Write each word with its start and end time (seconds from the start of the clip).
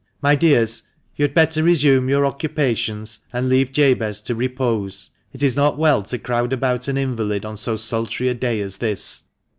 "My 0.19 0.33
dears, 0.33 0.81
you 1.15 1.21
had 1.21 1.35
better 1.35 1.61
resume 1.61 2.09
your 2.09 2.25
occupations, 2.25 3.19
and 3.31 3.47
leave 3.47 3.71
Jabez 3.71 4.19
to 4.21 4.33
repose; 4.33 5.11
it 5.31 5.43
is 5.43 5.55
not 5.55 5.77
well 5.77 6.01
to 6.01 6.17
crowd 6.17 6.51
about 6.53 6.87
an 6.87 6.97
invalid 6.97 7.45
on 7.45 7.55
so 7.55 7.77
sultry 7.77 8.27
a 8.27 8.33
day 8.33 8.61
as 8.61 8.77
this." 8.77 9.25